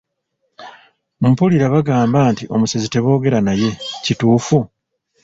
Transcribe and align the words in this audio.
Mpulira 1.29 1.65
bagamba 1.75 2.19
nti 2.31 2.43
omusezi 2.55 2.87
teboogera 2.89 3.39
naye, 3.47 3.69
Kituufu? 4.03 4.59